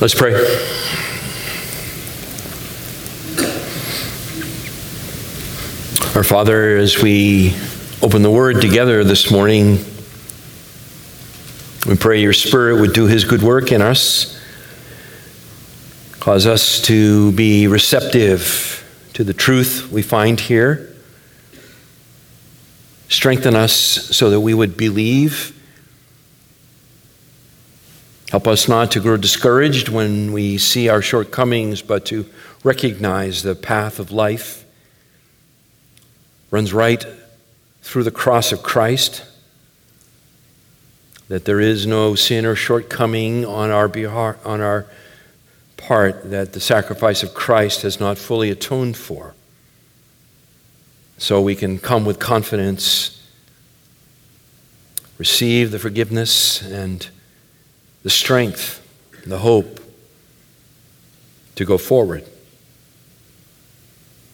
[0.00, 0.34] Let's pray.
[6.16, 7.54] Our Father, as we
[8.02, 9.78] open the Word together this morning,
[11.86, 14.36] we pray your Spirit would do His good work in us,
[16.18, 20.92] cause us to be receptive to the truth we find here,
[23.08, 25.52] strengthen us so that we would believe.
[28.34, 32.26] Help us not to grow discouraged when we see our shortcomings, but to
[32.64, 34.64] recognize the path of life
[36.50, 37.06] runs right
[37.82, 39.24] through the cross of Christ,
[41.28, 44.86] that there is no sin or shortcoming on our, behalf, on our
[45.76, 49.36] part that the sacrifice of Christ has not fully atoned for.
[51.18, 53.24] So we can come with confidence,
[55.18, 57.08] receive the forgiveness and
[58.04, 58.86] the strength,
[59.22, 59.80] and the hope
[61.56, 62.22] to go forward.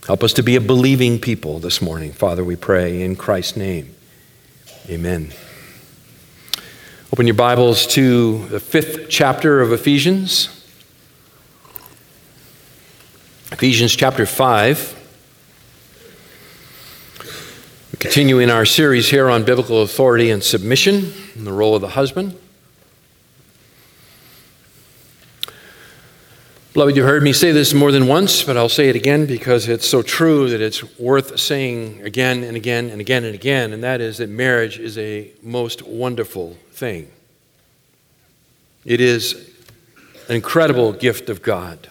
[0.06, 2.10] Help us to be a believing people this morning.
[2.10, 3.94] Father, we pray in Christ's name.
[4.88, 5.32] Amen.
[7.12, 10.48] Open your Bibles to the fifth chapter of Ephesians.
[13.52, 14.96] Ephesians chapter 5.
[17.92, 21.82] We continue in our series here on biblical authority and submission and the role of
[21.82, 22.36] the husband.
[26.72, 29.68] Beloved, you've heard me say this more than once, but I'll say it again because
[29.68, 33.82] it's so true that it's worth saying again and again and again and again, and
[33.82, 37.10] that is that marriage is a most wonderful thing.
[38.84, 39.50] It is
[40.28, 41.88] an incredible gift of God.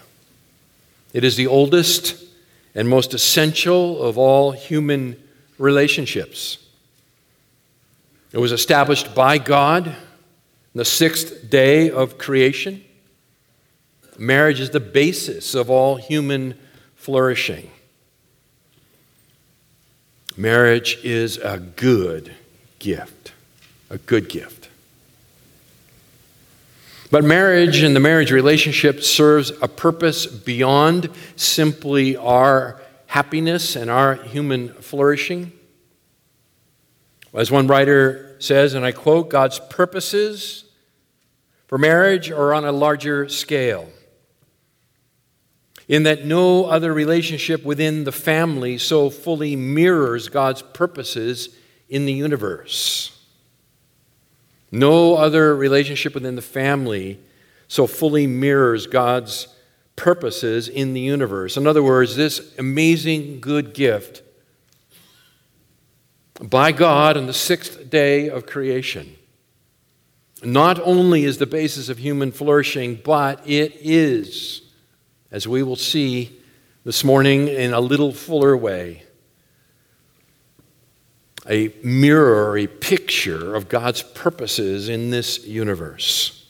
[1.11, 2.23] It is the oldest
[2.73, 5.21] and most essential of all human
[5.58, 6.58] relationships.
[8.31, 9.95] It was established by God in
[10.73, 12.86] the sixth day of creation.
[14.19, 16.53] Marriage is the basis of all human
[16.95, 17.71] flourishing.
[20.35, 22.33] Marriage is a good
[22.79, 23.31] gift,
[23.89, 24.67] a good gift.
[27.09, 34.15] But marriage and the marriage relationship serves a purpose beyond simply our happiness and our
[34.15, 35.53] human flourishing.
[37.33, 40.65] As one writer says, and I quote, God's purposes
[41.67, 43.89] for marriage are on a larger scale
[45.89, 51.50] in that no other relationship within the family so fully mirrors God's purposes
[51.89, 53.20] in the universe.
[54.72, 57.20] No other relationship within the family
[57.67, 59.48] so fully mirrors God's
[59.95, 61.58] purposes in the universe.
[61.58, 64.21] In other words, this amazing good gift
[66.39, 69.16] by God on the sixth day of creation
[70.42, 74.61] not only is the basis of human flourishing, but it is
[75.31, 76.39] as we will see
[76.83, 79.03] this morning in a little fuller way,
[81.47, 86.47] a mirror, a picture of God's purposes in this universe.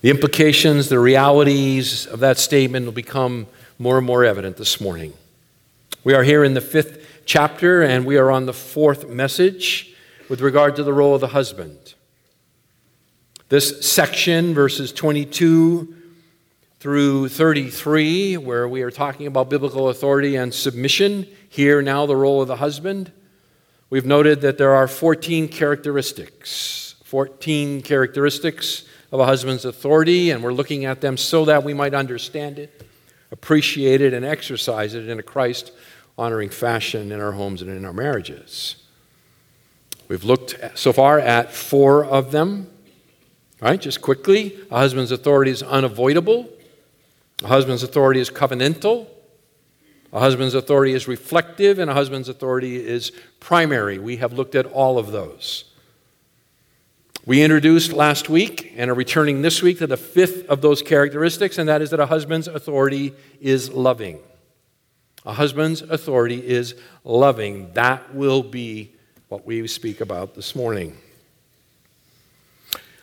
[0.00, 3.46] The implications, the realities of that statement will become
[3.78, 5.12] more and more evident this morning.
[6.04, 9.94] We are here in the fifth chapter, and we are on the fourth message
[10.28, 11.94] with regard to the role of the husband.
[13.48, 15.96] This section, verses 22
[16.80, 21.26] through 33, where we are talking about biblical authority and submission.
[21.48, 23.10] Here, now, the role of the husband.
[23.90, 30.52] We've noted that there are 14 characteristics, 14 characteristics of a husband's authority, and we're
[30.52, 32.86] looking at them so that we might understand it,
[33.32, 35.72] appreciate it, and exercise it in a Christ
[36.16, 38.76] honoring fashion in our homes and in our marriages.
[40.06, 42.70] We've looked so far at four of them.
[43.60, 46.48] Right, just quickly, a husband's authority is unavoidable.
[47.42, 49.06] A husband's authority is covenantal.
[50.12, 53.98] A husband's authority is reflective, and a husband's authority is primary.
[53.98, 55.64] We have looked at all of those.
[57.26, 61.58] We introduced last week and are returning this week to the fifth of those characteristics,
[61.58, 64.20] and that is that a husband's authority is loving.
[65.26, 66.74] A husband's authority is
[67.04, 67.70] loving.
[67.74, 68.94] That will be
[69.28, 70.96] what we speak about this morning.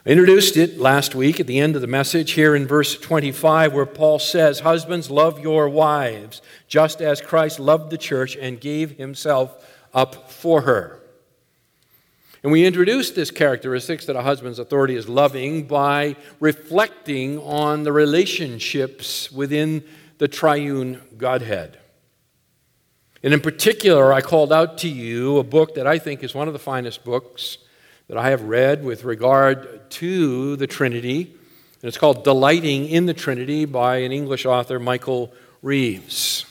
[0.07, 3.73] I introduced it last week at the end of the message here in verse 25,
[3.73, 8.97] where Paul says, Husbands, love your wives, just as Christ loved the church and gave
[8.97, 9.65] himself
[9.95, 10.99] up for her.
[12.43, 17.91] And we introduced this characteristic that a husband's authority is loving by reflecting on the
[17.91, 19.83] relationships within
[20.19, 21.79] the triune Godhead.
[23.23, 26.47] And in particular, I called out to you a book that I think is one
[26.47, 27.57] of the finest books
[28.07, 33.13] that I have read with regard to the Trinity, and it's called Delighting in the
[33.13, 36.45] Trinity by an English author, Michael Reeves.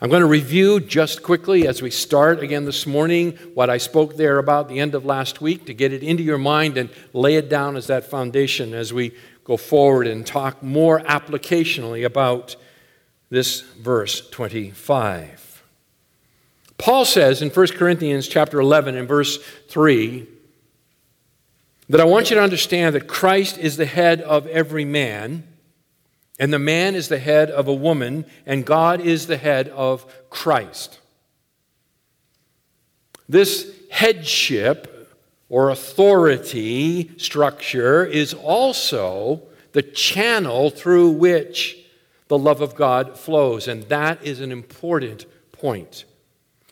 [0.00, 4.16] I'm going to review just quickly as we start again this morning what I spoke
[4.16, 7.34] there about the end of last week to get it into your mind and lay
[7.34, 9.12] it down as that foundation as we
[9.42, 12.54] go forward and talk more applicationally about
[13.28, 15.47] this verse 25.
[16.78, 19.38] Paul says in 1 Corinthians chapter 11 and verse
[19.68, 20.26] 3
[21.88, 25.44] that I want you to understand that Christ is the head of every man
[26.38, 30.06] and the man is the head of a woman, and God is the head of
[30.30, 31.00] Christ.
[33.28, 35.16] This headship
[35.48, 39.42] or authority structure is also
[39.72, 41.76] the channel through which
[42.28, 46.04] the love of God flows, and that is an important point.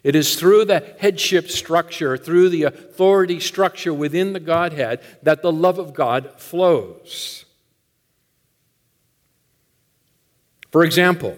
[0.06, 5.50] It is through the headship structure, through the authority structure within the Godhead, that the
[5.50, 7.44] love of God flows.
[10.70, 11.36] For example,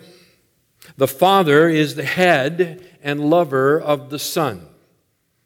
[0.99, 4.69] the Father is the head and lover of the Son.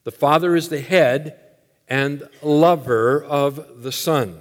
[0.02, 1.38] The Father is the head
[1.86, 4.40] and lover of the Son.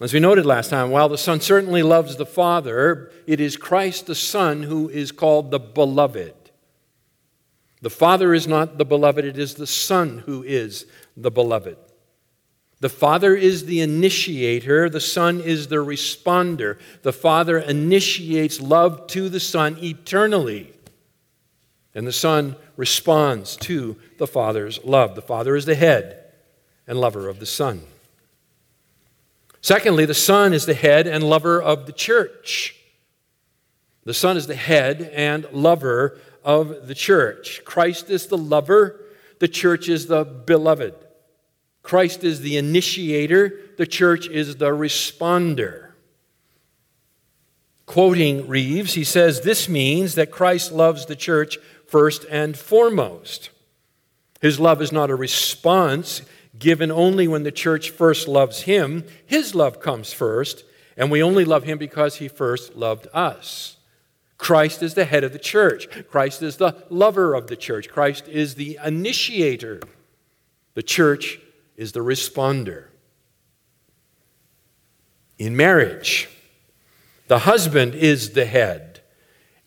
[0.00, 4.06] As we noted last time, while the Son certainly loves the Father, it is Christ
[4.06, 6.34] the Son who is called the Beloved.
[7.82, 10.86] The Father is not the Beloved, it is the Son who is
[11.16, 11.76] the Beloved.
[12.80, 16.78] The Father is the initiator, the Son is the responder.
[17.02, 20.72] The Father initiates love to the Son eternally,
[21.94, 25.14] and the Son responds to the Father's love.
[25.14, 26.32] The Father is the head
[26.86, 27.82] and lover of the Son.
[29.62, 32.76] Secondly, the Son is the head and lover of the church.
[34.04, 37.60] The Son is the head and lover of the church.
[37.64, 39.00] Christ is the lover,
[39.40, 40.94] the church is the beloved.
[41.82, 45.90] Christ is the initiator, the church is the responder.
[47.84, 53.50] Quoting Reeves, he says, This means that Christ loves the church first and foremost.
[54.40, 56.22] His love is not a response
[56.58, 59.04] given only when the church first loves him.
[59.26, 60.64] His love comes first,
[60.96, 63.75] and we only love him because he first loved us.
[64.38, 65.88] Christ is the head of the church.
[66.08, 67.88] Christ is the lover of the church.
[67.88, 69.80] Christ is the initiator.
[70.74, 71.40] The church
[71.76, 72.86] is the responder.
[75.38, 76.28] In marriage,
[77.28, 79.00] the husband is the head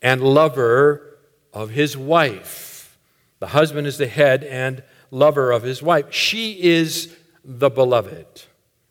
[0.01, 1.17] and lover
[1.53, 2.97] of his wife.
[3.39, 6.13] The husband is the head and lover of his wife.
[6.13, 8.43] She is the beloved.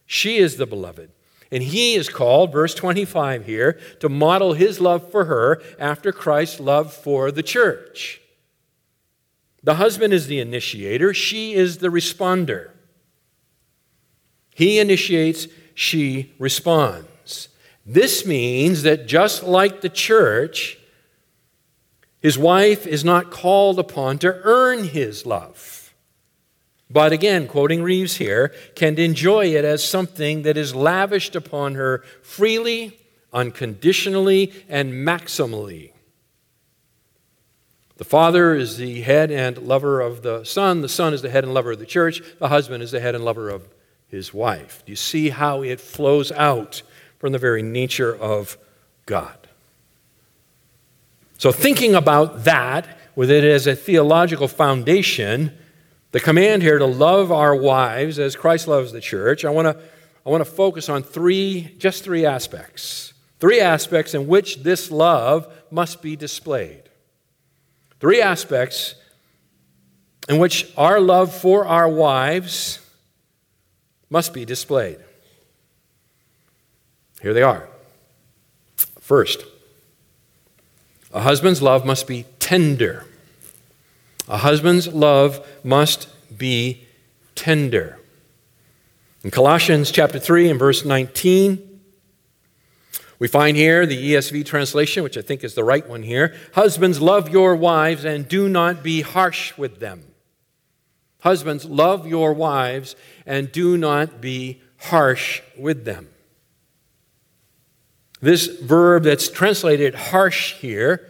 [0.06, 1.10] She is the beloved.
[1.50, 6.60] And he is called, verse 25 here, to model his love for her after Christ's
[6.60, 8.20] love for the church.
[9.62, 12.70] The husband is the initiator, she is the responder.
[14.54, 17.48] He initiates, she responds.
[17.86, 20.78] This means that just like the church,
[22.20, 25.77] his wife is not called upon to earn his love.
[26.90, 32.02] But again, quoting Reeves here, can enjoy it as something that is lavished upon her
[32.22, 32.98] freely,
[33.32, 35.92] unconditionally, and maximally.
[37.98, 40.80] The father is the head and lover of the son.
[40.80, 42.22] The son is the head and lover of the church.
[42.38, 43.68] The husband is the head and lover of
[44.06, 44.82] his wife.
[44.86, 46.82] Do you see how it flows out
[47.18, 48.56] from the very nature of
[49.04, 49.36] God?
[51.38, 55.56] So, thinking about that with it as a theological foundation,
[56.12, 59.82] the command here to love our wives as Christ loves the church, I want to
[60.28, 63.14] I want to focus on three, just three aspects.
[63.40, 66.82] Three aspects in which this love must be displayed.
[67.98, 68.94] Three aspects
[70.28, 72.80] in which our love for our wives
[74.10, 74.98] must be displayed.
[77.22, 77.68] Here they are.
[79.00, 79.44] First,
[81.12, 83.06] a husband's love must be tender.
[84.28, 86.86] A husband's love must be
[87.34, 87.98] tender.
[89.24, 91.64] In Colossians chapter 3 and verse 19,
[93.18, 96.36] we find here the ESV translation, which I think is the right one here.
[96.52, 100.04] Husbands, love your wives and do not be harsh with them.
[101.22, 102.94] Husbands, love your wives
[103.26, 106.08] and do not be harsh with them.
[108.20, 111.07] This verb that's translated harsh here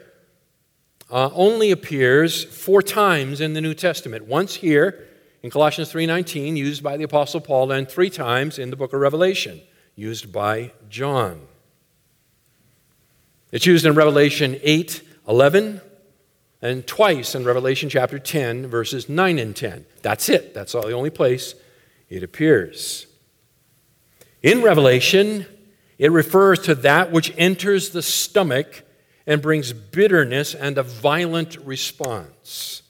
[1.11, 4.27] uh, only appears four times in the New Testament.
[4.27, 5.07] Once here
[5.43, 9.00] in Colossians 3:19 used by the apostle Paul and three times in the book of
[9.00, 9.61] Revelation
[9.95, 11.41] used by John.
[13.50, 15.81] It's used in Revelation 8:11,
[16.61, 19.87] and twice in Revelation chapter 10, verses 9 and 10.
[20.03, 20.53] That's it.
[20.55, 21.55] That's all the only place
[22.11, 23.07] it appears.
[24.43, 25.47] In Revelation,
[25.99, 28.83] it refers to that which enters the stomach
[29.28, 32.82] and brings bitterness and a violent response.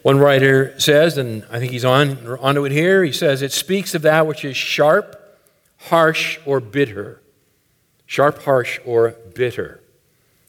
[0.00, 3.94] One writer says, and I think he's on onto it here, he says, it speaks
[3.94, 5.38] of that which is sharp,
[5.76, 7.20] harsh, or bitter.
[8.06, 9.80] Sharp, harsh, or bitter.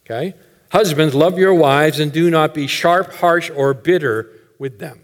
[0.06, 0.36] Okay?
[0.72, 5.02] Husbands, love your wives and do not be sharp, harsh, or bitter with them.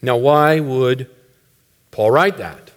[0.00, 1.10] Now, why would
[1.98, 2.70] Paul write that?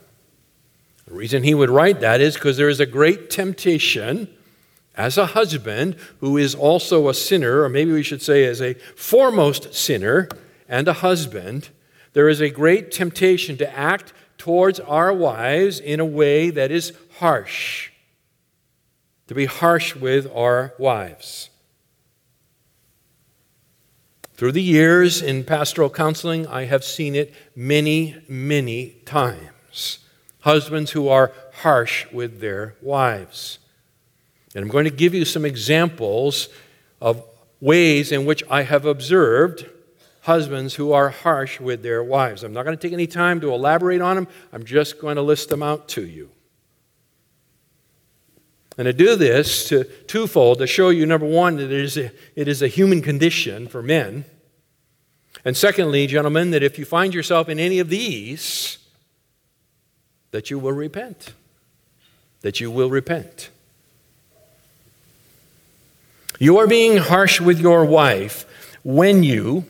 [1.06, 4.28] The reason he would write that is because there is a great temptation
[4.96, 8.74] as a husband who is also a sinner, or maybe we should say as a
[8.96, 10.28] foremost sinner
[10.68, 11.70] and a husband,
[12.14, 16.92] there is a great temptation to act towards our wives in a way that is
[17.20, 17.92] harsh,
[19.28, 21.51] to be harsh with our wives.
[24.42, 30.00] Through the years in pastoral counseling, I have seen it many, many times.
[30.40, 33.60] Husbands who are harsh with their wives.
[34.56, 36.50] And I'm going to give you some examples
[37.00, 37.24] of
[37.60, 39.70] ways in which I have observed
[40.22, 42.44] husbands who are harsh with their wives.
[42.44, 45.22] I'm not going to take any time to elaborate on them, I'm just going to
[45.22, 46.32] list them out to you.
[48.78, 52.12] And to do this, to twofold, to show you, number one, that it is, a,
[52.36, 54.26] it is a human condition for men.
[55.44, 58.78] And secondly, gentlemen, that if you find yourself in any of these,
[60.32, 61.34] that you will repent.
[62.42, 63.50] That you will repent.
[66.40, 68.46] You are being harsh with your wife
[68.84, 69.66] when you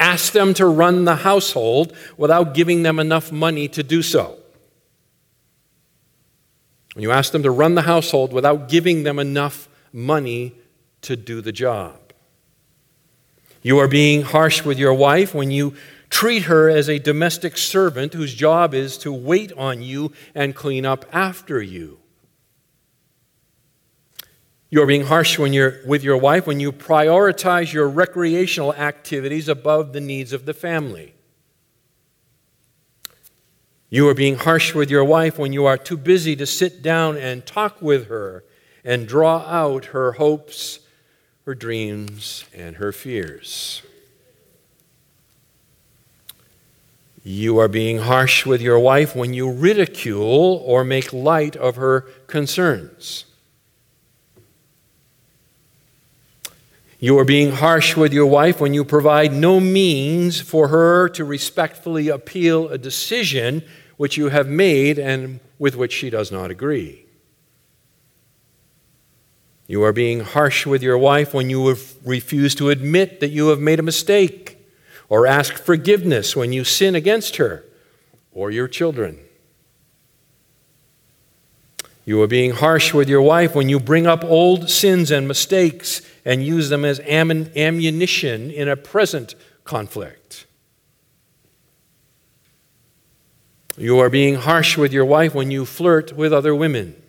[0.00, 4.39] ask them to run the household without giving them enough money to do so.
[6.94, 10.54] When you ask them to run the household without giving them enough money
[11.02, 11.96] to do the job.
[13.62, 15.74] You are being harsh with your wife when you
[16.08, 20.84] treat her as a domestic servant whose job is to wait on you and clean
[20.84, 21.98] up after you.
[24.70, 29.92] You're being harsh when you're with your wife when you prioritize your recreational activities above
[29.92, 31.14] the needs of the family.
[33.90, 37.16] You are being harsh with your wife when you are too busy to sit down
[37.16, 38.44] and talk with her
[38.84, 40.78] and draw out her hopes,
[41.44, 43.82] her dreams, and her fears.
[47.24, 52.02] You are being harsh with your wife when you ridicule or make light of her
[52.28, 53.26] concerns.
[57.02, 61.24] You are being harsh with your wife when you provide no means for her to
[61.24, 63.64] respectfully appeal a decision
[63.96, 67.06] which you have made and with which she does not agree.
[69.66, 73.60] You are being harsh with your wife when you refuse to admit that you have
[73.60, 74.58] made a mistake
[75.08, 77.64] or ask forgiveness when you sin against her
[78.30, 79.20] or your children.
[82.04, 86.02] You are being harsh with your wife when you bring up old sins and mistakes
[86.24, 90.46] and use them as ammunition in a present conflict.
[93.76, 97.00] You are being harsh with your wife when you flirt with other women.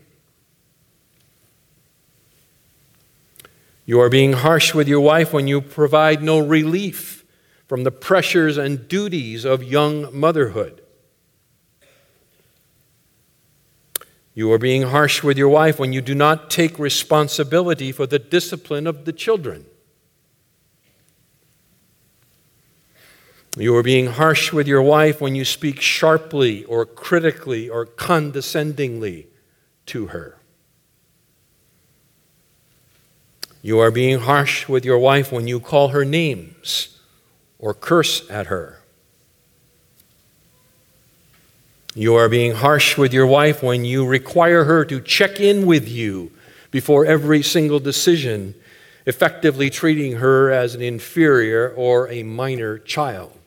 [3.85, 7.25] You are being harsh with your wife when you provide no relief
[7.67, 10.81] from the pressures and duties of young motherhood.
[14.33, 18.19] You are being harsh with your wife when you do not take responsibility for the
[18.19, 19.65] discipline of the children.
[23.57, 29.27] You are being harsh with your wife when you speak sharply or critically or condescendingly
[29.87, 30.37] to her.
[33.61, 36.99] You are being harsh with your wife when you call her names
[37.59, 38.80] or curse at her.
[41.93, 45.89] You are being harsh with your wife when you require her to check in with
[45.89, 46.31] you
[46.71, 48.55] before every single decision,
[49.05, 53.37] effectively treating her as an inferior or a minor child.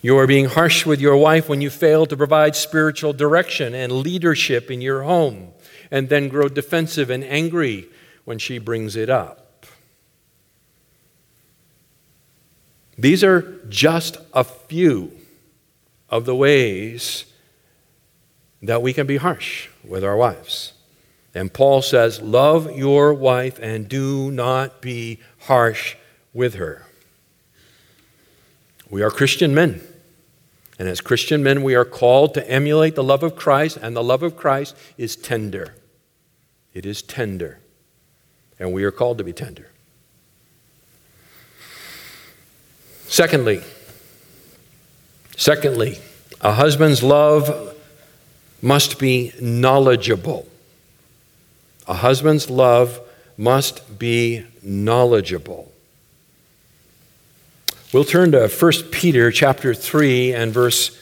[0.00, 3.90] You are being harsh with your wife when you fail to provide spiritual direction and
[3.90, 5.48] leadership in your home
[5.90, 7.88] and then grow defensive and angry
[8.24, 9.37] when she brings it up.
[12.98, 15.12] These are just a few
[16.10, 17.26] of the ways
[18.60, 20.72] that we can be harsh with our wives.
[21.34, 25.94] And Paul says, Love your wife and do not be harsh
[26.34, 26.86] with her.
[28.90, 29.80] We are Christian men.
[30.78, 34.02] And as Christian men, we are called to emulate the love of Christ, and the
[34.02, 35.74] love of Christ is tender.
[36.72, 37.58] It is tender.
[38.58, 39.70] And we are called to be tender.
[43.08, 43.62] Secondly,
[45.36, 45.98] secondly,
[46.42, 47.74] a husband's love
[48.60, 50.46] must be knowledgeable.
[51.86, 53.00] A husband's love
[53.38, 55.72] must be knowledgeable.
[57.94, 60.96] We'll turn to 1 Peter chapter 3 and verse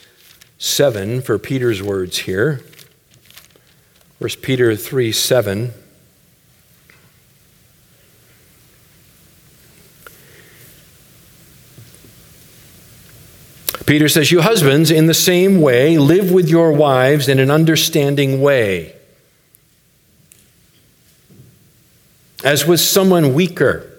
[0.57, 2.61] 7 for Peter's words here.
[4.19, 5.73] 1 Peter 3 7.
[13.87, 18.41] Peter says, You husbands, in the same way, live with your wives in an understanding
[18.41, 18.93] way,
[22.43, 23.89] as with someone weaker,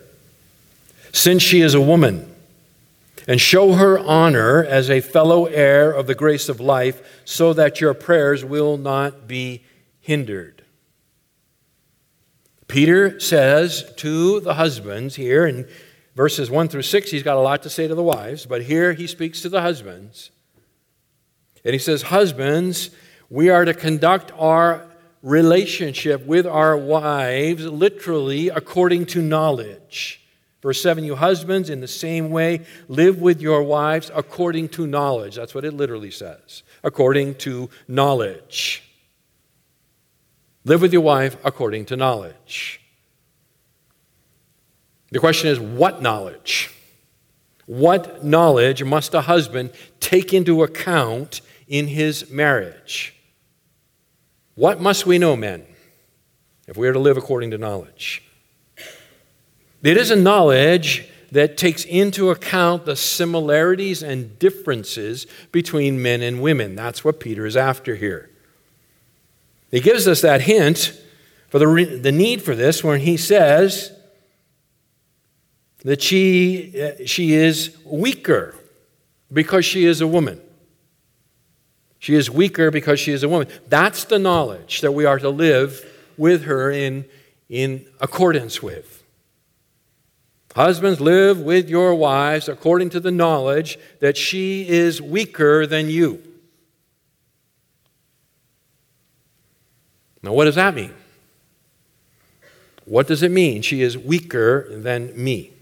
[1.13, 2.31] since she is a woman
[3.27, 7.81] and show her honor as a fellow heir of the grace of life, so that
[7.81, 9.63] your prayers will not be
[10.01, 10.63] hindered.
[12.69, 15.67] Peter says to the husbands here in
[16.19, 18.93] verses 1 through 6, he's got a lot to say to the wives, but here
[18.93, 20.33] he speaks to the husbands.
[21.65, 22.91] And he says, Husbands,
[23.31, 24.85] we are to conduct our
[25.23, 30.21] relationship with our wives literally according to knowledge.
[30.61, 35.37] Verse 7 You husbands, in the same way, live with your wives according to knowledge.
[35.37, 36.65] That's what it literally says.
[36.83, 38.83] According to knowledge.
[40.65, 42.81] Live with your wife according to knowledge.
[45.11, 46.71] The question is what knowledge?
[47.67, 53.15] What knowledge must a husband take into account in his marriage?
[54.55, 55.65] What must we know, men,
[56.67, 58.23] if we are to live according to knowledge?
[59.83, 66.41] It is a knowledge that takes into account the similarities and differences between men and
[66.41, 66.75] women.
[66.75, 68.31] That's what Peter is after here.
[69.71, 70.99] He gives us that hint
[71.51, 73.93] for the, re- the need for this when he says
[75.85, 78.55] that she, uh, she is weaker
[79.33, 80.41] because she is a woman.
[81.99, 83.49] She is weaker because she is a woman.
[83.69, 85.85] That's the knowledge that we are to live
[86.17, 87.05] with her in,
[87.49, 89.05] in accordance with.
[90.55, 96.23] Husbands, live with your wives according to the knowledge that she is weaker than you.
[100.23, 100.95] Now, what does that mean?
[102.85, 103.63] What does it mean?
[103.63, 105.53] She is weaker than me.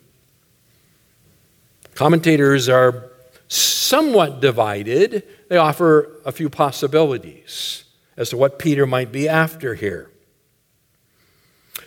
[1.96, 3.10] Commentators are
[3.48, 5.24] somewhat divided.
[5.48, 7.84] They offer a few possibilities
[8.16, 10.10] as to what Peter might be after here.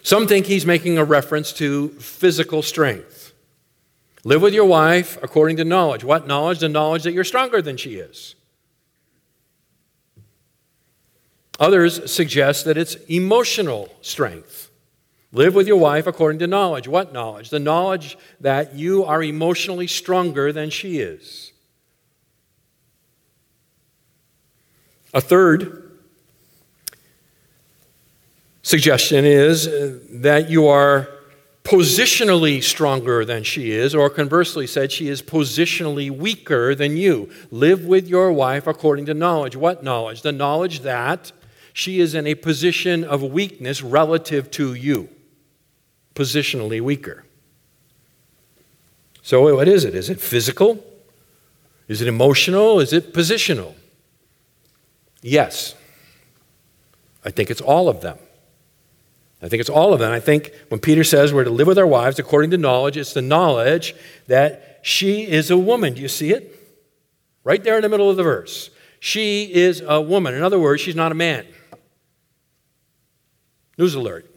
[0.01, 3.33] Some think he's making a reference to physical strength.
[4.23, 6.03] Live with your wife according to knowledge.
[6.03, 6.59] What knowledge?
[6.59, 8.35] The knowledge that you're stronger than she is.
[11.59, 14.68] Others suggest that it's emotional strength.
[15.31, 16.87] Live with your wife according to knowledge.
[16.87, 17.49] What knowledge?
[17.49, 21.53] The knowledge that you are emotionally stronger than she is.
[25.13, 25.91] A third
[28.61, 31.09] suggestion is uh, that you are
[31.63, 37.29] positionally stronger than she is, or conversely said, she is positionally weaker than you.
[37.51, 39.55] Live with your wife according to knowledge.
[39.55, 40.23] What knowledge?
[40.23, 41.31] The knowledge that
[41.73, 45.09] she is in a position of weakness relative to you,
[46.19, 47.23] positionally weaker.
[49.21, 49.95] So, what is it?
[49.95, 50.83] Is it physical?
[51.87, 52.79] Is it emotional?
[52.81, 53.75] Is it positional?
[55.21, 55.75] Yes.
[57.23, 58.17] I think it's all of them.
[59.41, 60.11] I think it's all of them.
[60.11, 63.13] I think when Peter says we're to live with our wives according to knowledge, it's
[63.13, 63.95] the knowledge
[64.27, 65.93] that she is a woman.
[65.93, 66.55] Do you see it?
[67.45, 68.69] Right there in the middle of the verse.
[68.99, 70.33] She is a woman.
[70.33, 71.45] In other words, she's not a man.
[73.77, 74.28] News alert.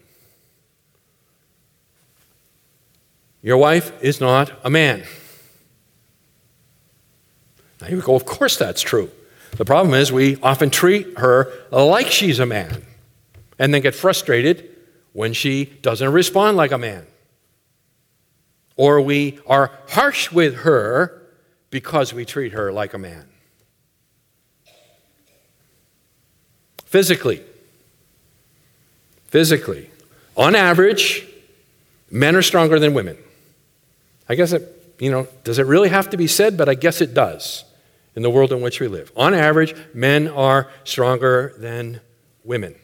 [3.43, 5.03] Your wife is not a man.
[7.81, 9.11] Now you go, of course that's true.
[9.57, 12.87] The problem is we often treat her like she's a man
[13.59, 14.71] and then get frustrated
[15.13, 17.07] when she doesn't respond like a man.
[18.77, 21.23] Or we are harsh with her
[21.71, 23.29] because we treat her like a man.
[26.85, 27.43] Physically,
[29.27, 29.91] physically,
[30.37, 31.27] on average,
[32.11, 33.17] men are stronger than women.
[34.29, 36.57] I guess it, you know, does it really have to be said?
[36.57, 37.65] But I guess it does
[38.15, 39.11] in the world in which we live.
[39.17, 42.01] On average, men are stronger than
[42.45, 42.75] women.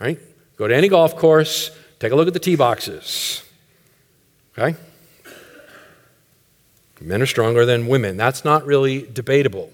[0.00, 0.18] Right?
[0.56, 3.42] Go to any golf course, take a look at the tee boxes.
[4.56, 4.76] Okay?
[7.00, 8.16] Men are stronger than women.
[8.16, 9.70] That's not really debatable.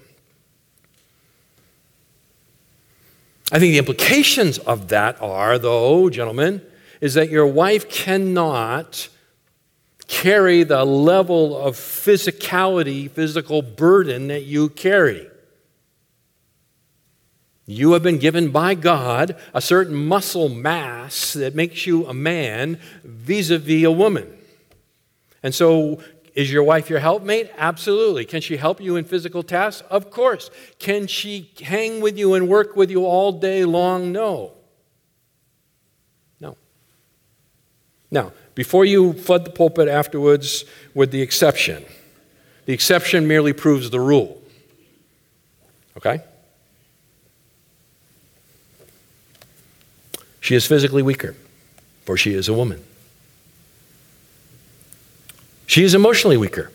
[3.51, 6.61] I think the implications of that are, though, gentlemen,
[6.99, 9.09] is that your wife cannot
[10.13, 15.27] carry the level of physicality, physical burden that you carry.
[17.65, 22.79] You have been given by God a certain muscle mass that makes you a man
[23.03, 24.31] vis a vis a woman.
[25.41, 25.99] And so,
[26.35, 27.49] is your wife your helpmate?
[27.57, 28.25] Absolutely.
[28.25, 29.85] Can she help you in physical tasks?
[29.89, 30.51] Of course.
[30.77, 34.11] Can she hang with you and work with you all day long?
[34.11, 34.51] No.
[36.39, 36.55] No.
[38.11, 41.85] Now, before you flood the pulpit afterwards with the exception,
[42.65, 44.41] the exception merely proves the rule.
[45.97, 46.21] Okay?
[50.39, 51.35] She is physically weaker,
[52.05, 52.83] for she is a woman.
[55.65, 56.69] She is emotionally weaker.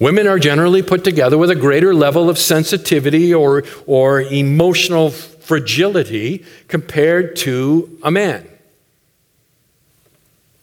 [0.00, 6.44] Women are generally put together with a greater level of sensitivity or, or emotional fragility
[6.68, 8.48] compared to a man.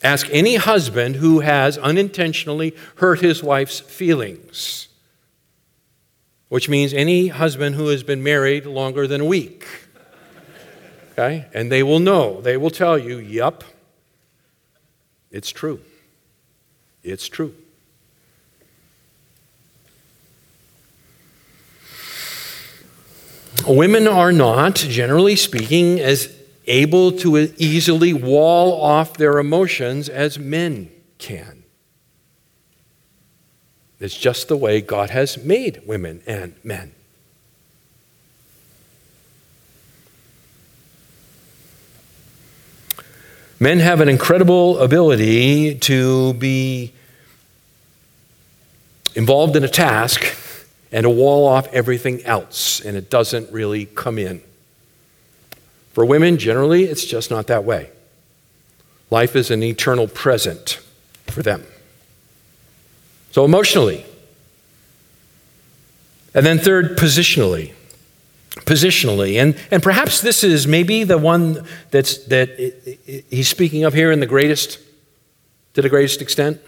[0.03, 4.87] Ask any husband who has unintentionally hurt his wife's feelings,
[6.49, 9.65] which means any husband who has been married longer than a week.
[11.13, 11.45] Okay?
[11.53, 13.63] And they will know, they will tell you, yep,
[15.31, 15.79] it's true.
[17.03, 17.55] It's true.
[23.67, 26.34] Women are not, generally speaking, as
[26.67, 31.63] able to easily wall off their emotions as men can.
[33.99, 36.93] It's just the way God has made women and men.
[43.59, 46.93] Men have an incredible ability to be
[49.15, 50.35] involved in a task
[50.91, 54.41] and to wall off everything else, and it doesn't really come in.
[55.95, 57.89] For women, generally, it's just not that way.
[59.09, 60.81] Life is an eternal present
[61.27, 61.65] for them.
[63.31, 64.05] So, emotionally.
[66.33, 67.71] And then, third, positionally
[68.55, 69.35] positionally.
[69.35, 72.57] And, and perhaps this is maybe the one that's, that
[73.29, 74.79] he's speaking of here in the greatest,
[75.73, 76.61] to the greatest extent.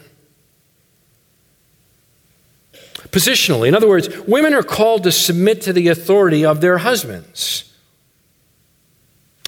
[3.09, 7.66] Positionally, in other words, women are called to submit to the authority of their husbands.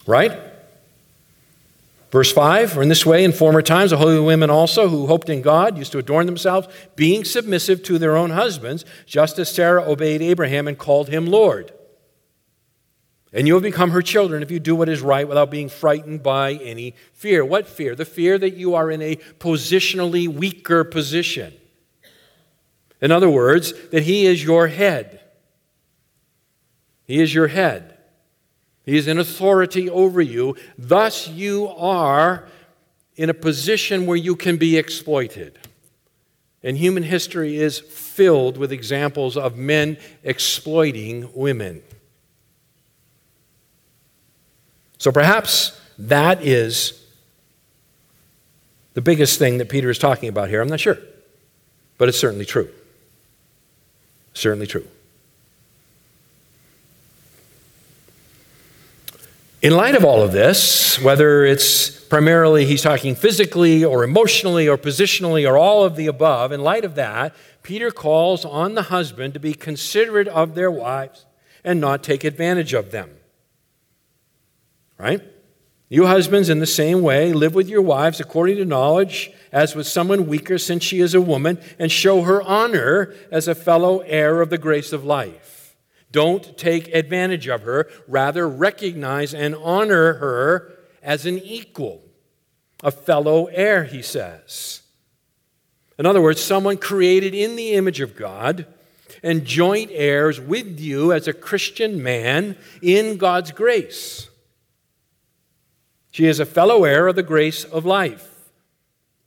[0.10, 0.42] Right?
[2.12, 5.30] Verse 5 For in this way, in former times, the holy women also, who hoped
[5.30, 9.84] in God, used to adorn themselves, being submissive to their own husbands, just as Sarah
[9.88, 11.72] obeyed Abraham and called him Lord.
[13.32, 16.24] And you will become her children if you do what is right without being frightened
[16.24, 17.46] by any fear.
[17.46, 17.94] What fear?
[17.94, 21.54] The fear that you are in a positionally weaker position.
[23.00, 25.20] In other words, that he is your head.
[27.06, 27.99] He is your head.
[28.90, 30.56] He is in authority over you.
[30.78, 32.48] Thus, you are
[33.16, 35.60] in a position where you can be exploited.
[36.64, 41.84] And human history is filled with examples of men exploiting women.
[44.98, 47.06] So perhaps that is
[48.96, 50.62] the biggest thing that Peter is talking about here.
[50.62, 50.98] I'm not sure.
[52.00, 52.70] But it's certainly true.
[54.34, 54.88] Certainly true.
[59.62, 64.78] In light of all of this, whether it's primarily he's talking physically or emotionally or
[64.78, 69.34] positionally or all of the above, in light of that, Peter calls on the husband
[69.34, 71.26] to be considerate of their wives
[71.64, 73.10] and not take advantage of them
[75.00, 75.22] right?
[75.88, 79.88] You husbands, in the same way, live with your wives according to knowledge, as with
[79.88, 84.42] someone weaker, since she is a woman, and show her honor as a fellow heir
[84.42, 85.59] of the grace of life.
[86.12, 87.88] Don't take advantage of her.
[88.08, 90.72] Rather, recognize and honor her
[91.04, 92.04] as an equal,
[92.84, 94.82] a fellow heir, he says.
[95.98, 98.66] In other words, someone created in the image of God
[99.22, 104.30] and joint heirs with you as a Christian man in God's grace.
[106.12, 108.50] She is a fellow heir of the grace of life.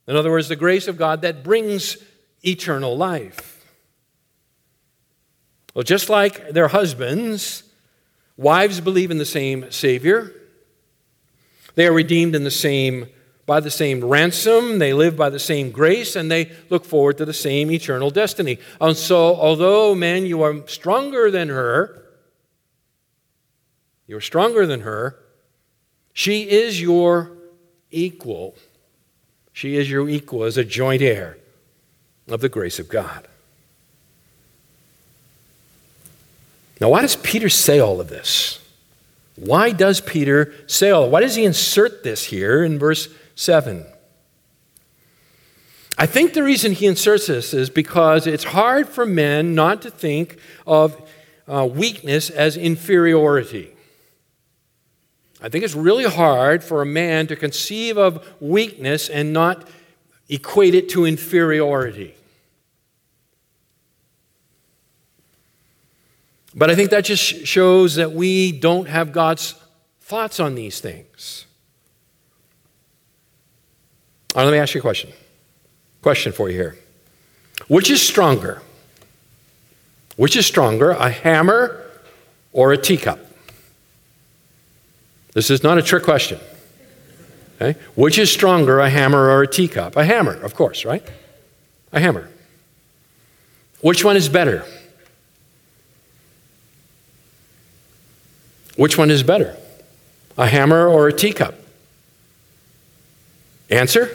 [0.07, 1.97] In other words, the grace of God that brings
[2.45, 3.52] eternal life.
[5.75, 7.63] Well, just like their husbands,
[8.37, 10.33] wives believe in the same Savior.
[11.75, 13.09] They are redeemed in the same
[13.45, 17.25] by the same ransom, they live by the same grace, and they look forward to
[17.25, 18.59] the same eternal destiny.
[18.81, 22.05] And so, although, man, you are stronger than her,
[24.07, 25.19] you're stronger than her,
[26.13, 27.33] she is your
[27.91, 28.55] equal.
[29.53, 31.39] She is your equal as a joint heir
[32.29, 33.27] of the grace of God.
[36.83, 38.59] Now, why does Peter say all of this?
[39.37, 41.09] Why does Peter say all?
[41.09, 43.87] Why does he insert this here in verse 7?
[45.97, 49.92] I think the reason he inserts this is because it's hard for men not to
[49.92, 51.01] think of
[51.47, 53.71] uh, weakness as inferiority.
[55.40, 59.68] I think it's really hard for a man to conceive of weakness and not
[60.29, 62.16] equate it to inferiority.
[66.55, 69.55] But I think that just shows that we don't have God's
[70.01, 71.47] thoughts on these things.
[74.35, 75.11] Right, let me ask you a question.
[76.03, 76.77] Question for you here.
[77.69, 78.61] Which is stronger?
[80.17, 81.87] Which is stronger, a hammer
[82.53, 83.19] or a teacup?
[85.33, 86.38] This is not a trick question.
[87.61, 87.79] Okay?
[87.95, 89.97] Which is stronger, a hammer or a teacup?
[89.97, 91.03] A hammer, of course, right?
[91.93, 92.29] A hammer.
[93.81, 94.65] Which one is better?
[98.77, 99.57] Which one is better?
[100.39, 101.55] A hammer or a teacup?
[103.71, 104.15] Answer?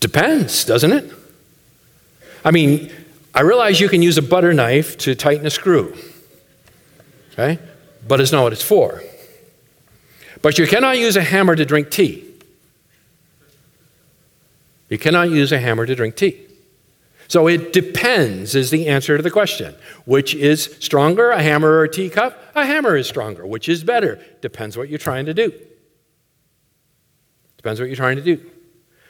[0.00, 1.10] Depends, doesn't it?
[2.44, 2.92] I mean,
[3.34, 5.96] I realize you can use a butter knife to tighten a screw,
[7.32, 7.58] okay?
[8.06, 9.02] But it's not what it's for.
[10.42, 12.22] But you cannot use a hammer to drink tea.
[14.90, 16.46] You cannot use a hammer to drink tea.
[17.28, 19.74] So it depends, is the answer to the question.
[20.04, 22.38] Which is stronger, a hammer or a teacup?
[22.54, 23.46] A hammer is stronger.
[23.46, 24.22] Which is better?
[24.40, 25.52] Depends what you're trying to do.
[27.56, 28.44] Depends what you're trying to do.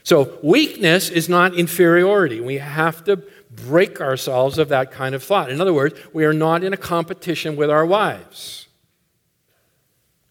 [0.04, 2.40] So weakness is not inferiority.
[2.40, 3.16] We have to
[3.50, 5.50] break ourselves of that kind of thought.
[5.50, 8.68] In other words, we are not in a competition with our wives.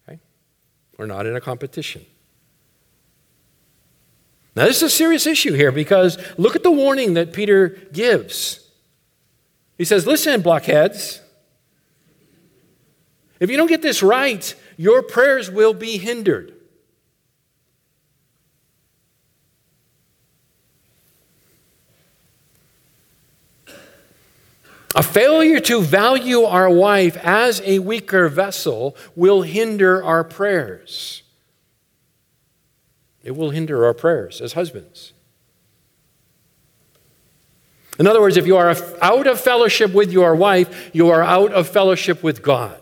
[0.08, 0.20] Okay?
[0.96, 2.06] We're not in a competition.
[4.56, 8.60] Now, this is a serious issue here because look at the warning that Peter gives.
[9.76, 11.20] He says, Listen, blockheads,
[13.40, 16.52] if you don't get this right, your prayers will be hindered.
[24.96, 31.23] A failure to value our wife as a weaker vessel will hinder our prayers.
[33.24, 35.14] It will hinder our prayers as husbands.
[37.98, 41.52] In other words, if you are out of fellowship with your wife, you are out
[41.52, 42.80] of fellowship with God.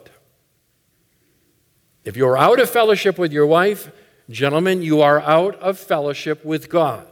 [2.05, 3.91] If you're out of fellowship with your wife,
[4.29, 7.07] gentlemen, you are out of fellowship with God.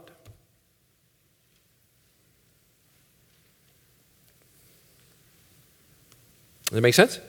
[6.65, 7.19] Does that make sense?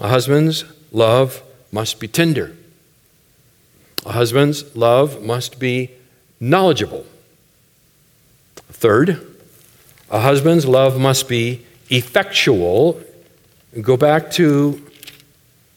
[0.00, 2.56] A husband's love must be tender.
[4.10, 5.92] A husband's love must be
[6.40, 7.06] knowledgeable.
[8.72, 9.24] Third,
[10.10, 13.00] a husband's love must be effectual.
[13.80, 14.84] Go back to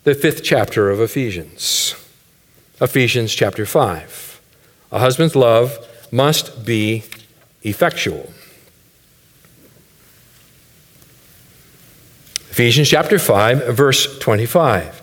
[0.03, 1.93] the fifth chapter of Ephesians,
[2.81, 4.41] Ephesians chapter 5.
[4.91, 7.03] A husband's love must be
[7.61, 8.33] effectual.
[12.49, 15.02] Ephesians chapter 5, verse 25.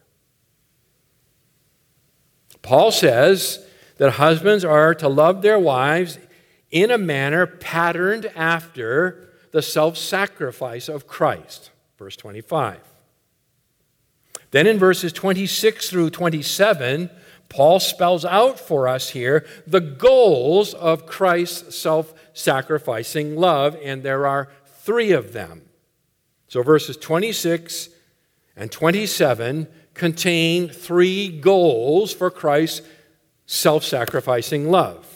[2.61, 3.65] Paul says
[3.97, 6.17] that husbands are to love their wives
[6.69, 11.71] in a manner patterned after the self sacrifice of Christ.
[11.97, 12.79] Verse 25.
[14.51, 17.09] Then in verses 26 through 27,
[17.49, 24.25] Paul spells out for us here the goals of Christ's self sacrificing love, and there
[24.25, 25.63] are three of them.
[26.47, 27.89] So verses 26
[28.55, 32.81] and 27 contain three goals for Christ's
[33.45, 35.07] self sacrificing love.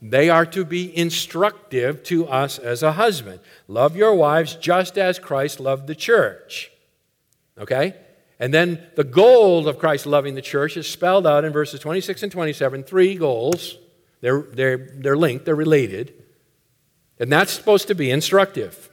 [0.00, 3.40] They are to be instructive to us as a husband.
[3.66, 6.70] Love your wives just as Christ loved the church.
[7.58, 7.94] Okay?
[8.38, 12.22] And then the goal of Christ loving the church is spelled out in verses 26
[12.22, 12.84] and 27.
[12.84, 13.76] Three goals.
[14.20, 16.14] They're, they're, they're linked, they're related.
[17.18, 18.87] And that's supposed to be instructive.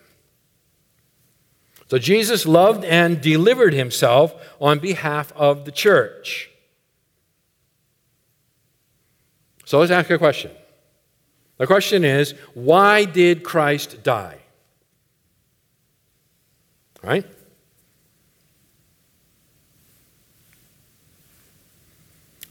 [1.87, 6.49] So Jesus loved and delivered himself on behalf of the church.
[9.65, 10.51] So let's ask a question.
[11.57, 14.37] The question is why did Christ die?
[17.03, 17.25] Right?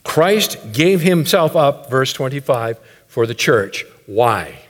[0.05, 3.85] Christ gave himself up, verse 25, for the church.
[4.07, 4.61] Why?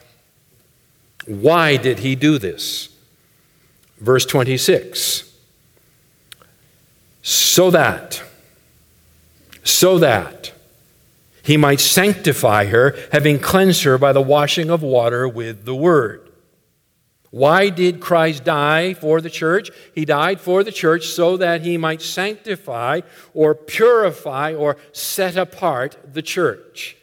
[1.27, 2.94] Why did he do this?
[4.01, 5.35] Verse 26
[7.27, 8.23] so that,
[9.63, 10.53] so that
[11.43, 16.29] he might sanctify her, having cleansed her by the washing of water with the word.
[17.31, 19.71] Why did Christ die for the church?
[19.95, 23.01] He died for the church so that he might sanctify
[23.33, 26.97] or purify or set apart the church.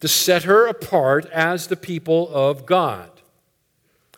[0.00, 3.13] To set her apart as the people of God.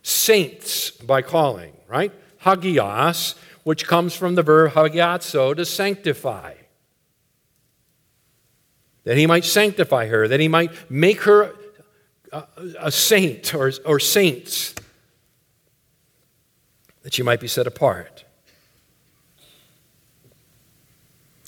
[0.09, 2.13] Saints by calling, right?
[2.43, 6.55] Hagios which comes from the verb hagiazo, to sanctify.
[9.03, 11.53] That he might sanctify her, that he might make her
[12.31, 12.45] a,
[12.79, 14.77] a saint or, or saints,
[17.03, 18.27] that she might be set apart.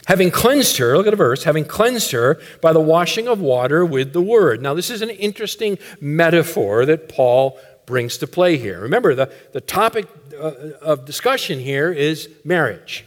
[0.08, 3.84] having cleansed her, look at the verse, having cleansed her by the washing of water
[3.84, 4.62] with the word.
[4.62, 8.80] Now, this is an interesting metaphor that Paul brings to play here.
[8.80, 13.04] Remember, the, the topic uh, of discussion here is marriage.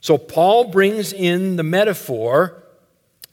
[0.00, 2.62] So Paul brings in the metaphor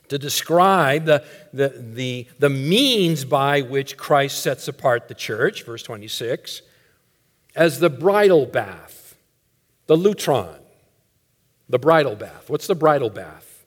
[0.09, 1.23] to describe the,
[1.53, 6.63] the, the, the means by which Christ sets apart the church, verse 26,
[7.55, 9.15] as the bridal bath,
[9.85, 10.59] the lutron,
[11.69, 12.49] the bridal bath.
[12.49, 13.63] What's the bridal bath?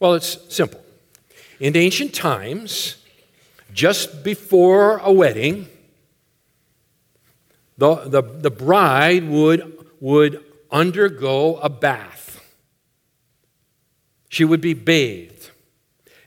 [0.00, 0.82] Well, it's simple.
[1.60, 2.96] In ancient times,
[3.72, 5.68] just before a wedding,
[7.82, 12.40] the, the, the bride would, would undergo a bath.
[14.28, 15.50] She would be bathed.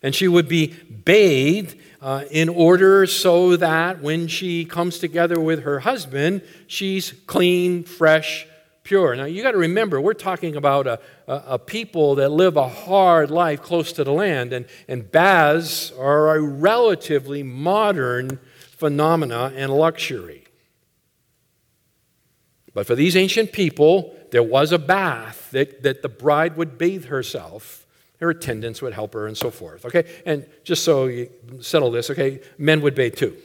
[0.04, 5.64] And she would be bathed uh, in order so that when she comes together with
[5.64, 8.46] her husband, she's clean, fresh,
[8.84, 9.16] pure.
[9.16, 12.68] Now, you got to remember, we're talking about a, a, a, people that live a
[12.68, 18.40] hard life close to the land, and, and baths are a relatively modern
[18.78, 20.45] phenomena and luxury.
[22.76, 27.06] But for these ancient people, there was a bath that, that the bride would bathe
[27.06, 27.86] herself.
[28.20, 29.86] Her attendants would help her and so forth.
[29.86, 30.04] Okay?
[30.26, 31.30] And just so you
[31.62, 33.38] settle this, okay, men would bathe too.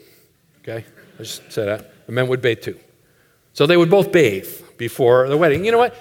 [0.62, 0.84] Okay?
[1.18, 2.06] I just said that.
[2.06, 2.78] The men would bathe too.
[3.52, 5.64] So they would both bathe before the wedding.
[5.64, 5.94] You know what?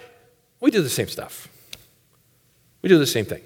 [0.59, 1.47] We do the same stuff.
[2.81, 3.43] We do the same thing.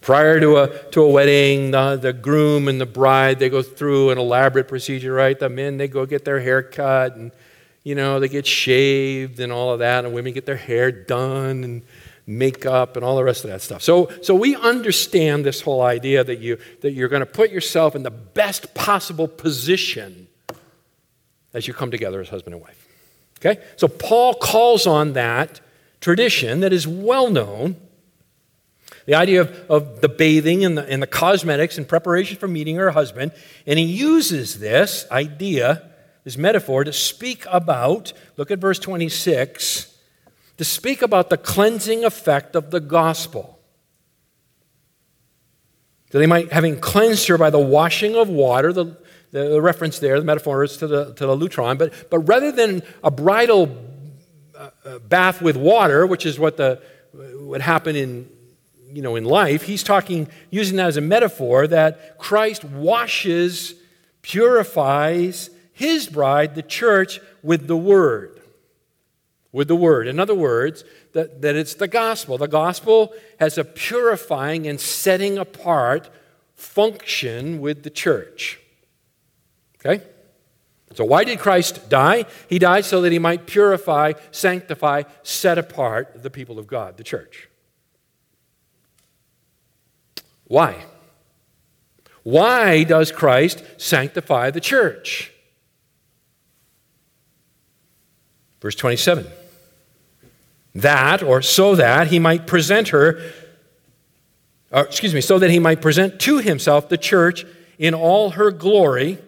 [0.00, 4.10] Prior to a, to a wedding, the, the groom and the bride, they go through
[4.10, 5.38] an elaborate procedure, right?
[5.38, 7.30] The men, they go get their hair cut and
[7.88, 11.64] you know, they get shaved and all of that, and women get their hair done
[11.64, 11.82] and
[12.26, 13.82] makeup and all the rest of that stuff.
[13.82, 17.96] So, so we understand this whole idea that, you, that you're going to put yourself
[17.96, 20.28] in the best possible position
[21.54, 22.86] as you come together as husband and wife.
[23.40, 23.58] Okay?
[23.76, 25.62] So Paul calls on that
[26.02, 27.76] tradition that is well known.
[29.06, 32.76] The idea of, of the bathing and the, and the cosmetics in preparation for meeting
[32.76, 33.32] her husband.
[33.66, 35.88] And he uses this idea
[36.24, 39.96] this metaphor to speak about, look at verse 26,
[40.56, 43.58] to speak about the cleansing effect of the gospel.
[46.10, 48.96] That they might, having cleansed her by the washing of water, the,
[49.30, 52.50] the, the reference there, the metaphor is to the, to the lutron, but, but rather
[52.50, 53.76] than a bridal
[54.56, 56.80] uh, uh bath with water, which is what the,
[57.12, 58.28] would happen in,
[58.92, 63.74] you know, in life, he's talking, using that as a metaphor, that Christ washes,
[64.22, 68.40] purifies, his bride, the church, with the word.
[69.52, 70.08] With the word.
[70.08, 72.36] In other words, that, that it's the gospel.
[72.36, 76.10] The gospel has a purifying and setting apart
[76.56, 78.58] function with the church.
[79.78, 80.04] Okay?
[80.94, 82.24] So, why did Christ die?
[82.48, 87.04] He died so that he might purify, sanctify, set apart the people of God, the
[87.04, 87.48] church.
[90.48, 90.86] Why?
[92.24, 95.32] Why does Christ sanctify the church?
[98.60, 99.26] Verse 27
[100.74, 103.20] that, or so that he might present her,
[104.70, 107.44] or, excuse me, so that he might present to himself the church
[107.78, 109.18] in all her glory,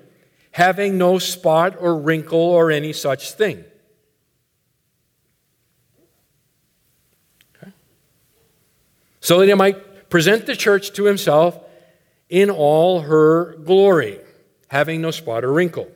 [0.53, 3.65] having no spot or wrinkle or any such thing.
[7.57, 7.73] Okay.
[9.21, 11.59] So that he might present the church to himself
[12.29, 14.21] in all her glory,
[14.69, 15.89] having no spot or wrinkle.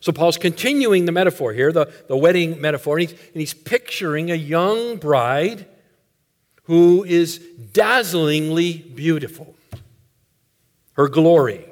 [0.00, 4.30] So Paul's continuing the metaphor here, the, the wedding metaphor, and he's, and he's picturing
[4.30, 5.66] a young bride
[6.64, 7.38] who is
[7.72, 9.54] dazzlingly beautiful.
[10.94, 11.64] Her glory.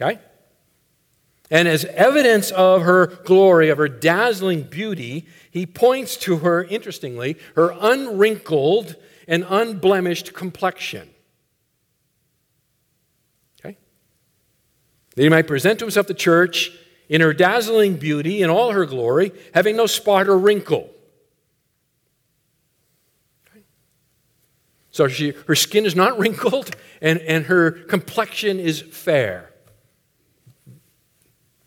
[0.00, 0.20] Okay?
[1.50, 7.36] And as evidence of her glory, of her dazzling beauty, he points to her, interestingly,
[7.54, 8.96] her unwrinkled
[9.28, 11.08] and unblemished complexion.
[13.60, 13.76] Okay?
[15.14, 16.72] That he might present to himself the church
[17.08, 20.90] in her dazzling beauty in all her glory, having no spot or wrinkle.
[24.90, 29.50] So she, her skin is not wrinkled and, and her complexion is fair.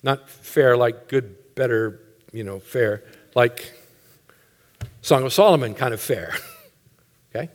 [0.02, 3.04] Not fair like good, better, you know, fair,
[3.36, 3.74] like
[5.02, 6.34] Song of Solomon kind of fair.
[7.36, 7.50] okay?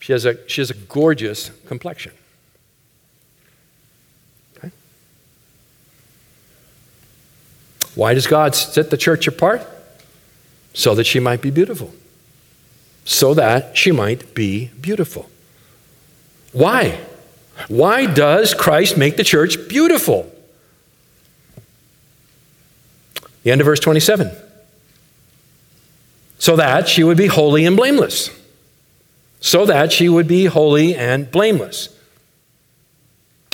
[0.00, 2.12] She has a, she has a gorgeous complexion.
[7.94, 9.66] Why does God set the church apart?
[10.74, 11.92] So that she might be beautiful
[13.04, 15.28] so that she might be beautiful.
[16.52, 17.00] Why?
[17.68, 20.32] Why does Christ make the church beautiful?
[23.42, 24.30] The end of verse 27.
[26.38, 28.30] So that she would be holy and blameless.
[29.40, 31.88] So that she would be holy and blameless.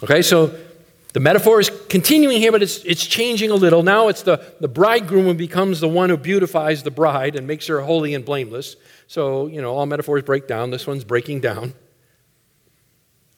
[0.03, 0.55] Okay, so
[1.15, 3.83] the metaphor is continuing here, but it's, it's changing a little.
[3.83, 7.67] Now it's the, the bridegroom who becomes the one who beautifies the bride and makes
[7.67, 8.77] her holy and blameless.
[9.07, 10.71] So, you know, all metaphors break down.
[10.71, 11.75] This one's breaking down.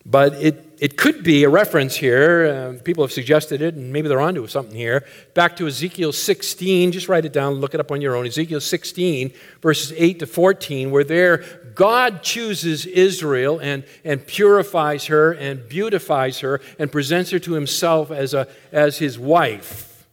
[0.05, 2.47] But it, it could be a reference here.
[2.47, 5.05] Uh, people have suggested it, and maybe they're onto something here.
[5.35, 6.93] Back to Ezekiel 16.
[6.93, 8.27] Just write it down, look it up on your own.
[8.27, 15.33] Ezekiel 16, verses 8 to 14, where there God chooses Israel and, and purifies her
[15.33, 20.07] and beautifies her and presents her to himself as, a, as his wife.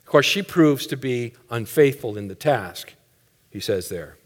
[0.00, 2.94] Of course, she proves to be unfaithful in the task,
[3.50, 4.16] he says there.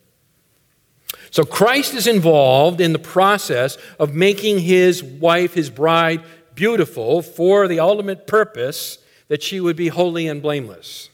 [1.37, 6.25] So Christ is involved in the process of making his wife, his bride,
[6.55, 8.97] beautiful for the ultimate purpose
[9.29, 11.11] that she would be holy and blameless.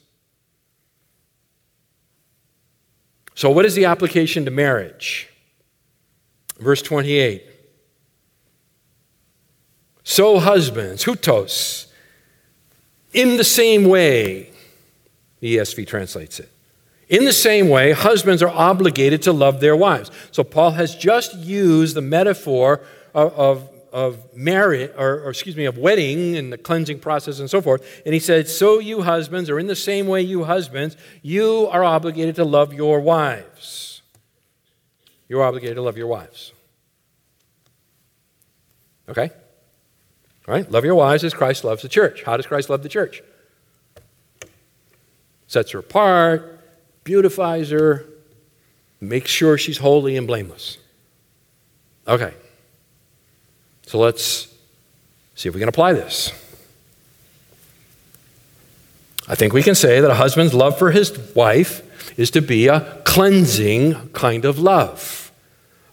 [3.35, 5.29] So, what is the application to marriage?
[6.61, 7.43] Verse 28.
[10.05, 11.89] So, husbands, hutos,
[13.13, 14.53] in the same way,
[15.41, 16.52] the ESV translates it.
[17.13, 20.11] In the same way, husbands are obligated to love their wives.
[20.31, 22.81] So Paul has just used the metaphor
[23.15, 27.51] of, of, of marriage, or, or, excuse me, of wedding and the cleansing process and
[27.51, 27.87] so forth.
[28.07, 31.85] And he said, So you husbands, or in the same way, you husbands, you are
[31.85, 34.01] obligated to love your wives.
[35.29, 36.55] You're obligated to love your wives.
[39.11, 39.31] Okay?
[40.49, 40.71] All right?
[40.71, 42.23] Love your wives as Christ loves the church.
[42.23, 43.23] How does Christ love the church?
[45.47, 46.52] Sets her apart,
[47.05, 48.07] beautifies her,
[49.01, 50.79] makes sure she's holy and blameless.
[52.07, 52.35] Okay.
[53.87, 54.49] So let's
[55.35, 56.33] see if we can apply this.
[59.29, 62.69] I think we can say that a husband's love for his wife is to be
[62.69, 65.33] a cleansing kind of love.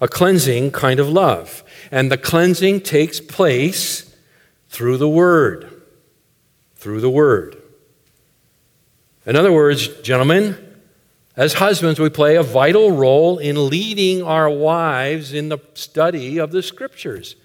[0.02, 1.64] A cleansing kind of love.
[1.92, 4.16] And the cleansing takes place
[4.70, 5.84] through the Word.
[6.76, 7.58] Through the Word.
[9.26, 10.58] In other words, gentlemen,
[11.40, 16.52] as husbands, we play a vital role in leading our wives in the study of
[16.52, 17.38] the scriptures,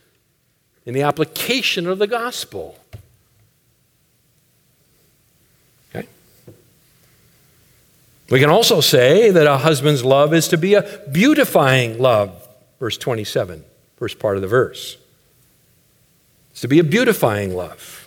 [0.85, 2.77] in the application of the gospel.
[5.95, 6.09] Okay?
[8.31, 10.83] We can also say that a husband's love is to be a
[11.13, 12.49] beautifying love,
[12.81, 13.63] verse 27,
[13.97, 14.97] first part of the verse.
[16.51, 18.04] It's to be a beautifying love.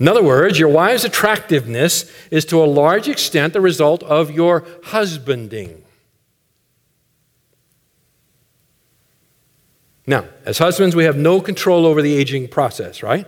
[0.00, 4.66] In other words, your wife's attractiveness is to a large extent the result of your
[4.84, 5.82] husbanding.
[10.06, 13.26] Now, as husbands, we have no control over the aging process, right?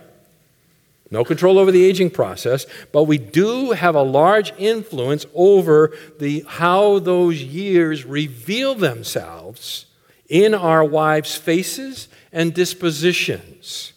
[1.11, 6.43] No control over the aging process, but we do have a large influence over the,
[6.47, 9.85] how those years reveal themselves
[10.27, 13.93] in our wives' faces and dispositions.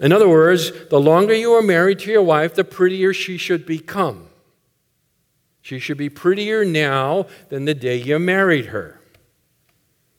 [0.00, 3.64] In other words, the longer you are married to your wife, the prettier she should
[3.64, 4.28] become.
[5.62, 9.00] She should be prettier now than the day you married her.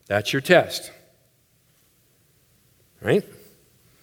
[0.06, 0.90] That's your test.
[3.00, 3.24] Right?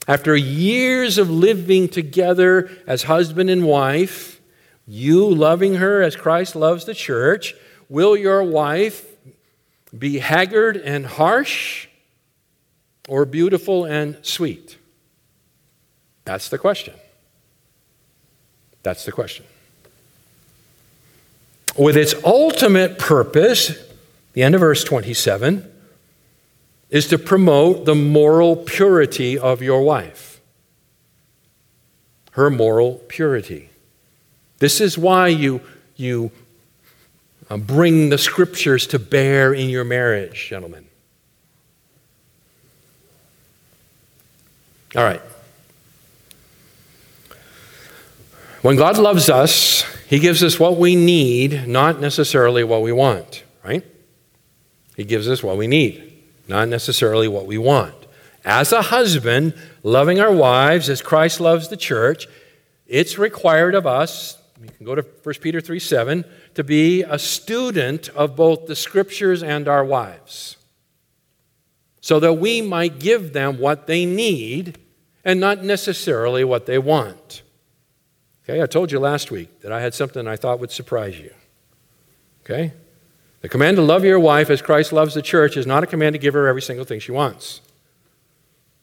[0.07, 4.39] After years of living together as husband and wife,
[4.87, 7.55] you loving her as Christ loves the church,
[7.89, 9.05] will your wife
[9.97, 11.87] be haggard and harsh
[13.09, 14.77] or beautiful and sweet?
[16.25, 16.95] That's the question.
[18.83, 19.45] That's the question.
[21.77, 23.77] With its ultimate purpose,
[24.33, 25.71] the end of verse 27,
[26.89, 30.39] is to promote the moral purity of your wife.
[32.31, 33.69] Her moral purity.
[34.59, 35.61] This is why you,
[35.95, 36.31] you
[37.49, 40.85] uh, bring the scriptures to bear in your marriage, gentlemen.
[44.95, 45.21] All right.
[48.65, 53.43] When God loves us, He gives us what we need, not necessarily what we want,
[53.63, 53.85] right?
[54.95, 57.93] He gives us what we need, not necessarily what we want.
[58.43, 59.53] As a husband,
[59.83, 62.27] loving our wives as Christ loves the church,
[62.87, 67.19] it's required of us, you can go to 1 Peter 3 7, to be a
[67.19, 70.57] student of both the scriptures and our wives,
[72.01, 74.79] so that we might give them what they need
[75.23, 77.43] and not necessarily what they want.
[78.47, 81.33] Okay, I told you last week that I had something I thought would surprise you.
[82.43, 82.73] Okay?
[83.41, 86.13] The command to love your wife as Christ loves the church is not a command
[86.13, 87.61] to give her every single thing she wants.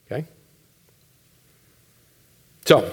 [0.07, 0.27] Okay?
[2.65, 2.91] So,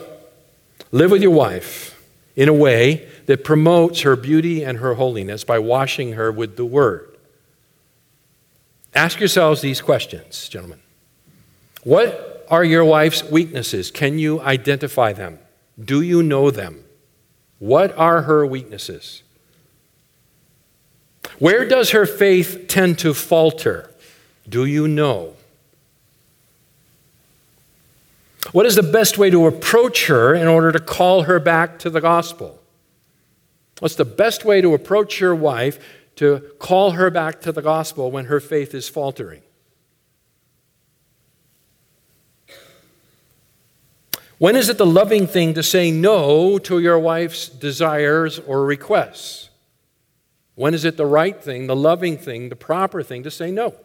[0.91, 1.99] live with your wife
[2.35, 6.65] in a way that promotes her beauty and her holiness by washing her with the
[6.65, 7.17] Word.
[8.93, 10.79] Ask yourselves these questions, gentlemen.
[11.83, 13.89] What are your wife's weaknesses?
[13.89, 15.39] Can you identify them?
[15.83, 16.83] Do you know them?
[17.59, 19.23] What are her weaknesses?
[21.37, 23.89] Where does her faith tend to falter?
[24.47, 25.35] Do you know?
[28.51, 31.89] What is the best way to approach her in order to call her back to
[31.89, 32.59] the gospel?
[33.79, 35.79] What's the best way to approach your wife
[36.15, 39.41] to call her back to the gospel when her faith is faltering?
[44.39, 49.49] When is it the loving thing to say no to your wife's desires or requests?
[50.55, 53.75] When is it the right thing, the loving thing, the proper thing to say no?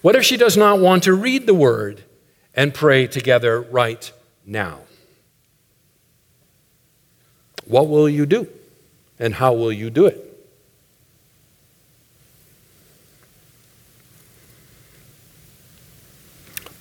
[0.00, 2.04] What if she does not want to read the word
[2.54, 4.12] and pray together right
[4.46, 4.80] now?
[7.64, 8.48] What will you do?
[9.18, 10.33] And how will you do it?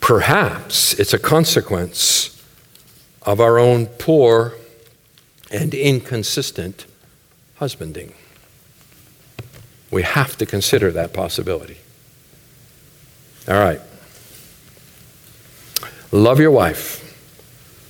[0.03, 2.43] Perhaps it's a consequence
[3.21, 4.51] of our own poor
[5.49, 6.85] and inconsistent
[7.55, 8.13] husbanding.
[9.91, 11.77] We have to consider that possibility.
[13.47, 13.79] All right.
[16.11, 16.99] Love your wife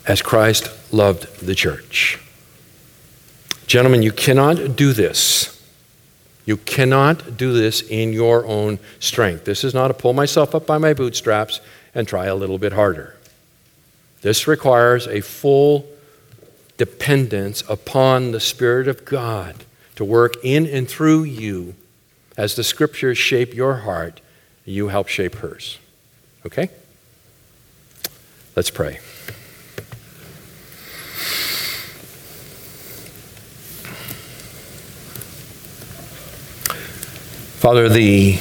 [0.07, 2.20] as Christ loved the church.
[3.66, 5.59] Gentlemen, you cannot do this.
[6.45, 9.45] You cannot do this in your own strength.
[9.45, 11.59] This is not a pull myself up by my bootstraps
[11.96, 13.16] and try a little bit harder.
[14.22, 15.86] This requires a full
[16.78, 19.66] dependence upon the Spirit of God
[19.96, 21.76] to work in and through you
[22.38, 24.22] as the scriptures shape your heart,
[24.66, 25.78] you help shape hers.
[26.46, 26.70] Okay?
[28.56, 29.00] Let's pray.
[37.60, 38.39] Father, the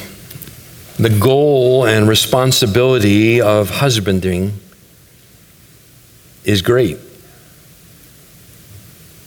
[1.05, 4.53] the goal and responsibility of husbanding
[6.45, 6.99] is great.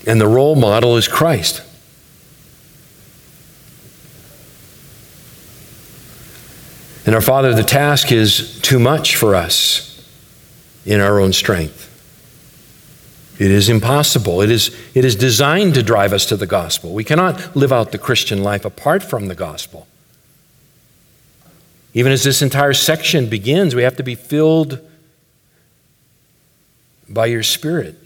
[0.06, 1.62] And the role model is Christ.
[7.04, 10.04] And our Father, the task is too much for us
[10.84, 11.84] in our own strength.
[13.38, 14.40] It is impossible.
[14.40, 16.94] It is, it is designed to drive us to the gospel.
[16.94, 19.86] We cannot live out the Christian life apart from the gospel.
[21.96, 24.86] Even as this entire section begins, we have to be filled
[27.08, 27.98] by your Spirit.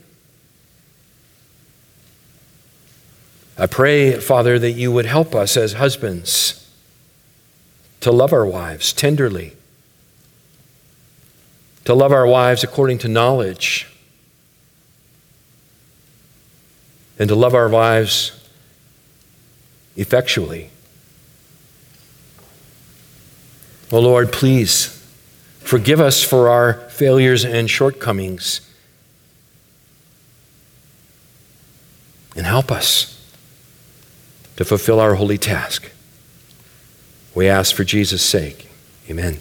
[3.57, 6.71] I pray, Father, that you would help us as husbands
[7.99, 9.57] to love our wives tenderly,
[11.83, 13.89] to love our wives according to knowledge,
[17.19, 18.41] and to love our wives
[19.97, 20.70] effectually.
[23.91, 25.05] Oh Lord, please
[25.59, 28.61] forgive us for our failures and shortcomings.
[32.35, 33.21] And help us
[34.55, 35.91] to fulfill our holy task.
[37.35, 38.69] We ask for Jesus' sake.
[39.09, 39.39] Amen.